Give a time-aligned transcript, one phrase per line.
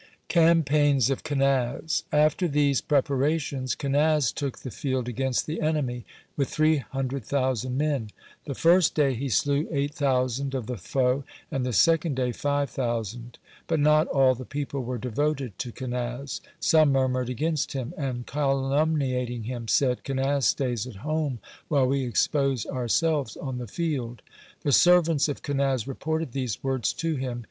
[0.29, 6.77] CAMPAIGNS OF KENAZ After these preparations Kenaz took the field against the enemy, with three
[6.77, 8.05] hundred thousand men.
[8.39, 12.31] (15) The first day he slew eight thousand of the foe, and the second day
[12.31, 13.37] five thousand.
[13.67, 16.41] But not all the people were devoted to Kenaz.
[16.59, 21.37] Some murmured against him, and calumniating him, said: "Kenaz stays at home,
[21.67, 24.23] while we expose ourselves on the field."
[24.63, 27.39] The servants of Kenaz reported these words to him.